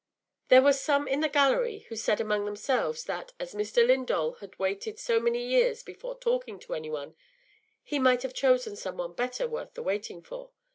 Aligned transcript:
There 0.47 0.63
were 0.63 0.73
some 0.73 1.07
in 1.07 1.19
the 1.19 1.29
gallery 1.29 1.85
who 1.89 1.95
said 1.95 2.19
among 2.19 2.45
themselves 2.45 3.03
that, 3.03 3.33
as 3.39 3.53
Mr. 3.53 3.85
Lindall 3.85 4.33
had 4.39 4.57
waited 4.57 4.97
so 4.97 5.19
many 5.19 5.45
years 5.45 5.83
before 5.83 6.17
talking 6.17 6.57
to 6.61 6.73
any 6.73 6.89
one, 6.89 7.15
he 7.83 7.99
might 7.99 8.23
have 8.23 8.33
chosen 8.33 8.75
some 8.75 8.97
one 8.97 9.13
better 9.13 9.47
worth 9.47 9.75
the 9.75 9.83
waiting 9.83 10.23
for! 10.23 10.49